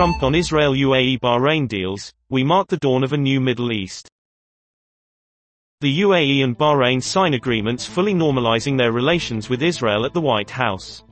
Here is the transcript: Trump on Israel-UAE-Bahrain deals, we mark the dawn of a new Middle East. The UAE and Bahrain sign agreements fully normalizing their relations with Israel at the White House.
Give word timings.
Trump 0.00 0.22
on 0.22 0.34
Israel-UAE-Bahrain 0.34 1.68
deals, 1.68 2.10
we 2.30 2.42
mark 2.42 2.68
the 2.68 2.78
dawn 2.78 3.04
of 3.04 3.12
a 3.12 3.18
new 3.18 3.38
Middle 3.38 3.70
East. 3.70 4.08
The 5.82 6.00
UAE 6.00 6.42
and 6.42 6.56
Bahrain 6.56 7.02
sign 7.02 7.34
agreements 7.34 7.84
fully 7.84 8.14
normalizing 8.14 8.78
their 8.78 8.92
relations 8.92 9.50
with 9.50 9.62
Israel 9.62 10.06
at 10.06 10.14
the 10.14 10.20
White 10.22 10.48
House. 10.48 11.04